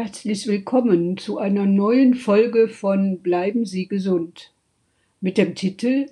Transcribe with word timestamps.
Herzlich 0.00 0.46
willkommen 0.46 1.16
zu 1.16 1.38
einer 1.38 1.66
neuen 1.66 2.14
Folge 2.14 2.68
von 2.68 3.18
Bleiben 3.18 3.64
Sie 3.64 3.88
gesund 3.88 4.54
mit 5.20 5.36
dem 5.36 5.56
Titel 5.56 6.06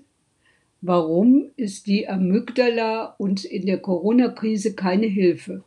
Warum 0.80 1.52
ist 1.54 1.86
die 1.86 2.08
Amygdala 2.08 3.14
uns 3.16 3.44
in 3.44 3.64
der 3.64 3.78
Corona-Krise 3.78 4.74
keine 4.74 5.06
Hilfe? 5.06 5.62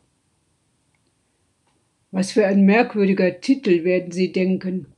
Was 2.10 2.32
für 2.32 2.46
ein 2.46 2.66
merkwürdiger 2.66 3.40
Titel 3.40 3.84
werden 3.84 4.12
Sie 4.12 4.32
denken. 4.32 4.88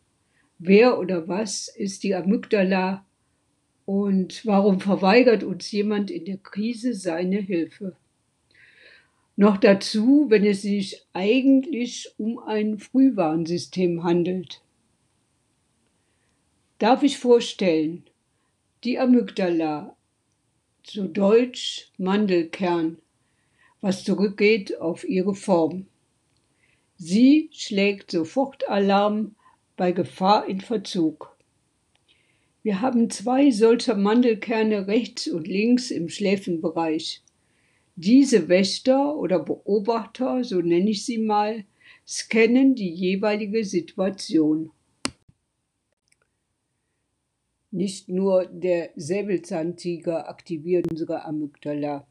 Wer 0.59 0.99
oder 0.99 1.29
was 1.29 1.69
ist 1.69 2.03
die 2.03 2.17
Amygdala 2.17 3.07
und 3.85 4.45
warum 4.47 4.81
verweigert 4.81 5.45
uns 5.45 5.71
jemand 5.71 6.11
in 6.11 6.25
der 6.25 6.39
Krise 6.39 6.93
seine 6.93 7.39
Hilfe? 7.39 7.97
Noch 9.37 9.57
dazu, 9.57 10.27
wenn 10.29 10.45
es 10.45 10.63
sich 10.63 11.07
eigentlich 11.13 12.11
um 12.19 12.39
ein 12.39 12.79
Frühwarnsystem 12.79 14.05
handelt. 14.05 14.63
Darf 16.79 17.03
ich 17.03 17.19
vorstellen, 17.19 18.05
die 18.85 18.99
Amygdala, 18.99 19.97
zu 20.83 21.07
Deutsch 21.07 21.93
Mandelkern, 21.97 22.99
was 23.81 24.05
zurückgeht 24.05 24.81
auf 24.81 25.09
ihre 25.09 25.35
Form. 25.35 25.87
Sie 26.97 27.49
schlägt 27.53 28.11
sofort 28.11 28.69
Alarm 28.69 29.35
bei 29.77 29.93
Gefahr 29.93 30.47
in 30.49 30.61
Verzug. 30.61 31.37
Wir 32.63 32.81
haben 32.81 33.11
zwei 33.11 33.51
solcher 33.51 33.97
Mandelkerne 33.97 34.87
rechts 34.87 35.27
und 35.27 35.49
links 35.49 35.91
im 35.91 36.09
Schläfenbereich. 36.09 37.23
Diese 37.95 38.49
Wächter 38.49 39.17
oder 39.17 39.39
Beobachter, 39.39 40.45
so 40.45 40.61
nenne 40.61 40.91
ich 40.91 41.05
sie 41.05 41.19
mal, 41.19 41.65
scannen 42.07 42.75
die 42.75 42.91
jeweilige 42.91 43.65
Situation. 43.65 44.71
Nicht 47.71 48.09
nur 48.09 48.47
der 48.47 48.91
Säbelzahntiger 48.97 50.29
aktiviert 50.29 50.91
unsere 50.91 51.25
Amygdala. 51.25 52.07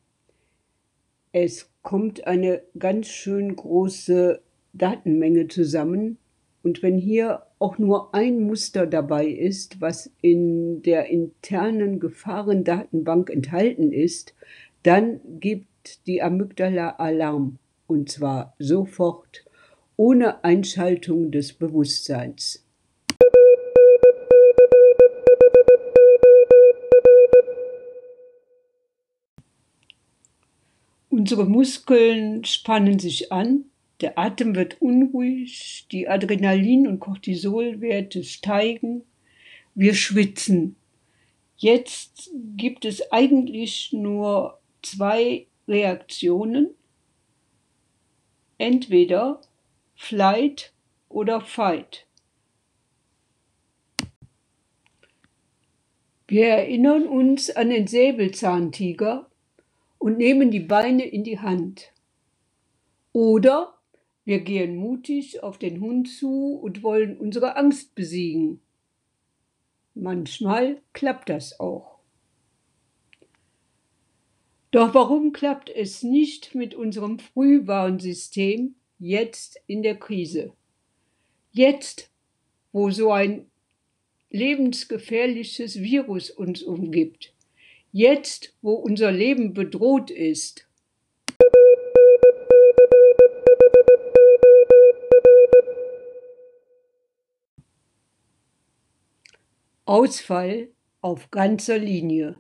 Es 1.32 1.70
kommt 1.82 2.26
eine 2.28 2.64
ganz 2.78 3.08
schön 3.08 3.56
große 3.56 4.42
Datenmenge 4.74 5.48
zusammen. 5.48 6.18
Und 6.64 6.84
wenn 6.84 6.98
hier 6.98 7.44
auch 7.60 7.78
nur 7.78 8.14
ein 8.14 8.42
Muster 8.42 8.86
dabei 8.86 9.28
ist, 9.28 9.82
was 9.82 10.12
in 10.22 10.82
der 10.84 11.08
internen 11.08 12.00
Gefahrendatenbank 12.00 13.30
enthalten 13.30 13.92
ist, 13.92 14.36
dann 14.84 15.20
gibt 15.40 15.68
die 16.08 16.22
Amygdala 16.22 16.92
Alarm, 16.98 17.58
und 17.88 18.10
zwar 18.10 18.56
sofort, 18.60 19.46
ohne 19.98 20.44
Einschaltung 20.44 21.32
des 21.32 21.54
Bewusstseins. 21.54 22.66
Unsere 31.10 31.46
Muskeln 31.46 32.46
spannen 32.46 32.98
sich 32.98 33.32
an, 33.32 33.66
der 34.02 34.18
Atem 34.18 34.56
wird 34.56 34.82
unruhig, 34.82 35.86
die 35.92 36.10
Adrenalin- 36.10 36.88
und 36.88 37.00
Cortisolwerte 37.00 38.24
steigen, 38.24 39.04
wir 39.76 39.94
schwitzen. 39.94 40.76
Jetzt 41.58 42.32
gibt 42.58 42.86
es 42.86 43.12
eigentlich 43.12 43.94
nur 43.94 44.60
zwei 44.82 45.46
Reaktionen, 45.68 46.72
entweder 48.58 49.42
Flight 49.96 50.74
oder 51.10 51.42
Fight. 51.42 52.08
Wir 56.28 56.48
erinnern 56.48 57.08
uns 57.08 57.50
an 57.50 57.70
den 57.70 57.88
Säbelzahntiger 57.88 59.30
und 59.98 60.18
nehmen 60.18 60.50
die 60.50 60.62
Beine 60.62 61.06
in 61.06 61.24
die 61.24 61.40
Hand. 61.40 61.92
Oder 63.12 63.78
wir 64.24 64.40
gehen 64.40 64.78
mutig 64.78 65.44
auf 65.44 65.58
den 65.58 65.82
Hund 65.82 66.08
zu 66.10 66.56
und 66.56 66.84
wollen 66.84 67.18
unsere 67.18 67.58
Angst 67.58 67.96
besiegen. 67.96 68.62
Manchmal 69.94 70.82
klappt 70.94 71.28
das 71.30 71.60
auch. 71.60 71.91
Doch 74.72 74.94
warum 74.94 75.34
klappt 75.34 75.70
es 75.70 76.02
nicht 76.02 76.56
mit 76.56 76.74
unserem 76.74 77.20
Frühwarnsystem 77.20 78.76
jetzt 79.00 79.60
in 79.68 79.84
der 79.84 80.00
Krise? 80.00 80.54
Jetzt, 81.52 82.10
wo 82.72 82.90
so 82.90 83.12
ein 83.12 83.52
lebensgefährliches 84.30 85.82
Virus 85.82 86.32
uns 86.32 86.64
umgibt. 86.64 87.34
Jetzt, 87.92 88.56
wo 88.62 88.76
unser 88.76 89.12
Leben 89.12 89.54
bedroht 89.54 90.10
ist. 90.10 90.66
Ausfall 99.84 100.70
auf 101.02 101.30
ganzer 101.30 101.78
Linie. 101.78 102.40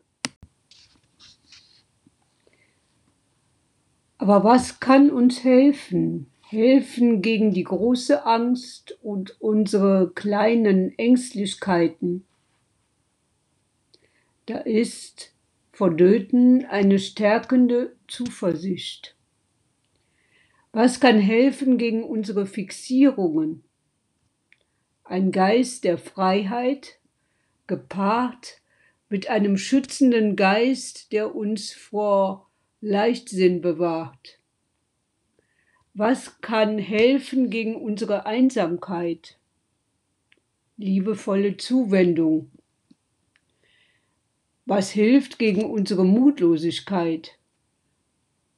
Aber 4.21 4.43
was 4.43 4.79
kann 4.79 5.09
uns 5.09 5.43
helfen? 5.43 6.27
Helfen 6.41 7.23
gegen 7.23 7.55
die 7.55 7.63
große 7.63 8.23
Angst 8.23 8.95
und 9.01 9.41
unsere 9.41 10.11
kleinen 10.13 10.95
Ängstlichkeiten. 10.99 12.27
Da 14.45 14.59
ist 14.59 15.33
vonnöten 15.71 16.65
eine 16.65 16.99
stärkende 16.99 17.95
Zuversicht. 18.07 19.15
Was 20.71 20.99
kann 20.99 21.17
helfen 21.17 21.79
gegen 21.79 22.03
unsere 22.03 22.45
Fixierungen? 22.45 23.63
Ein 25.03 25.31
Geist 25.31 25.83
der 25.83 25.97
Freiheit, 25.97 26.99
gepaart 27.65 28.61
mit 29.09 29.31
einem 29.31 29.57
schützenden 29.57 30.35
Geist, 30.35 31.11
der 31.11 31.35
uns 31.35 31.73
vor 31.73 32.50
Leichtsinn 32.83 33.61
bewahrt. 33.61 34.39
Was 35.93 36.41
kann 36.41 36.79
helfen 36.79 37.51
gegen 37.51 37.75
unsere 37.75 38.25
Einsamkeit? 38.25 39.37
Liebevolle 40.77 41.57
Zuwendung. 41.57 42.51
Was 44.65 44.89
hilft 44.89 45.37
gegen 45.37 45.69
unsere 45.69 46.03
Mutlosigkeit? 46.03 47.37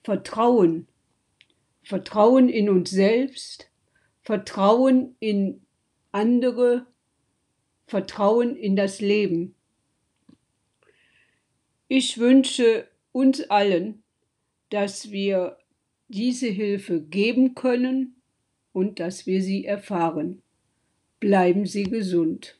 Vertrauen. 0.03 0.87
Vertrauen 1.81 2.47
in 2.47 2.69
uns 2.69 2.91
selbst, 2.91 3.69
Vertrauen 4.21 5.17
in 5.19 5.65
andere, 6.13 6.87
Vertrauen 7.87 8.55
in 8.55 8.77
das 8.77 9.01
Leben. 9.01 9.55
Ich 11.89 12.19
wünsche 12.19 12.87
uns 13.11 13.41
allen, 13.49 14.02
dass 14.73 15.11
wir 15.11 15.59
diese 16.07 16.47
Hilfe 16.47 16.99
geben 16.99 17.53
können 17.53 18.15
und 18.71 18.99
dass 18.99 19.27
wir 19.27 19.43
sie 19.43 19.65
erfahren. 19.65 20.41
Bleiben 21.19 21.67
Sie 21.67 21.83
gesund. 21.83 22.59